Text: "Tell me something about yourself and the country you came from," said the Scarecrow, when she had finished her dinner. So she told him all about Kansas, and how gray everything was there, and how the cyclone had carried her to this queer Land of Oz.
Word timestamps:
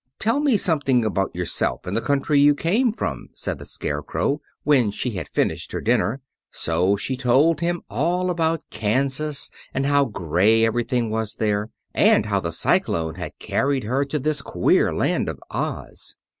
"Tell 0.17 0.39
me 0.39 0.57
something 0.57 1.05
about 1.05 1.29
yourself 1.35 1.85
and 1.85 1.95
the 1.95 2.01
country 2.01 2.39
you 2.39 2.55
came 2.55 2.91
from," 2.91 3.27
said 3.35 3.59
the 3.59 3.65
Scarecrow, 3.65 4.41
when 4.63 4.89
she 4.89 5.11
had 5.11 5.27
finished 5.27 5.73
her 5.73 5.79
dinner. 5.79 6.21
So 6.49 6.95
she 6.97 7.15
told 7.15 7.59
him 7.59 7.83
all 7.87 8.31
about 8.31 8.63
Kansas, 8.71 9.51
and 9.75 9.85
how 9.85 10.05
gray 10.05 10.65
everything 10.65 11.11
was 11.11 11.35
there, 11.35 11.69
and 11.93 12.25
how 12.25 12.39
the 12.39 12.51
cyclone 12.51 13.13
had 13.13 13.37
carried 13.37 13.83
her 13.83 14.03
to 14.05 14.17
this 14.17 14.41
queer 14.41 14.91
Land 14.91 15.29
of 15.29 15.39
Oz. 15.51 16.15